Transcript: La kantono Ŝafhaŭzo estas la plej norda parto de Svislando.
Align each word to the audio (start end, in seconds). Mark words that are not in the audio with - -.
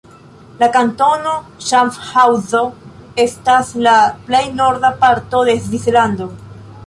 La 0.61 0.67
kantono 0.75 1.33
Ŝafhaŭzo 1.65 2.61
estas 3.25 3.69
la 3.89 3.93
plej 4.31 4.43
norda 4.61 4.93
parto 5.05 5.43
de 5.51 5.55
Svislando. 5.67 6.31